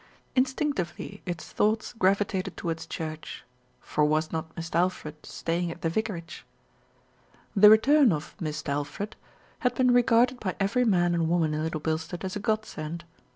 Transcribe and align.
Instinctively 0.35 1.21
its 1.27 1.51
thoughts 1.51 1.93
gravi 1.93 2.25
tated 2.25 2.55
towards 2.55 2.87
church, 2.87 3.43
for 3.79 4.03
was 4.03 4.31
not 4.31 4.49
Mist' 4.57 4.75
Alfred 4.75 5.27
stay 5.27 5.59
ing 5.59 5.69
at 5.69 5.83
the 5.83 5.91
vicarage? 5.91 6.43
The 7.55 7.69
return 7.69 8.11
of 8.11 8.35
"Mist' 8.39 8.67
Alfred" 8.67 9.15
had 9.59 9.75
been 9.75 9.91
regarded 9.93 10.39
by 10.39 10.55
every 10.59 10.85
man 10.85 11.13
and 11.13 11.29
woman 11.29 11.53
in 11.53 11.61
Little 11.61 11.79
Bilstead 11.81 12.23
as 12.23 12.35
a 12.35 12.39
godsend. 12.39 13.05